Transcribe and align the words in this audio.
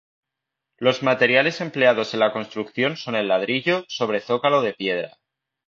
Los 0.79 1.03
materiales 1.03 1.61
empleados 1.61 2.15
en 2.15 2.21
la 2.21 2.33
construcción 2.33 2.97
son 2.97 3.13
el 3.13 3.27
ladrillo 3.27 3.85
sobre 3.87 4.19
zócalo 4.19 4.63
de 4.63 4.73
piedra. 4.73 5.19